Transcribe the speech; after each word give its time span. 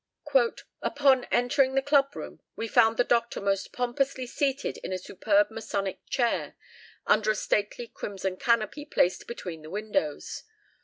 "Upon 0.81 1.25
entering 1.25 1.75
the 1.75 1.81
club 1.83 2.15
room, 2.15 2.41
we 2.55 2.67
found 2.67 2.97
the 2.97 3.03
Doctor 3.03 3.39
most 3.39 3.71
pompously 3.71 4.25
seated 4.25 4.77
in 4.79 4.91
a 4.91 4.97
superb 4.97 5.51
masonic 5.51 5.99
chair, 6.09 6.55
under 7.05 7.29
a 7.29 7.35
stately 7.35 7.85
crimson 7.85 8.37
canopy 8.37 8.83
placed 8.83 9.27
between 9.27 9.61
the 9.61 9.69
windows. 9.69 10.41